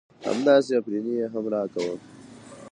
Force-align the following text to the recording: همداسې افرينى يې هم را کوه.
همداسې 0.29 0.71
افرينى 0.79 1.13
يې 1.19 1.25
هم 1.33 1.45
را 1.53 1.63
کوه. 1.73 1.95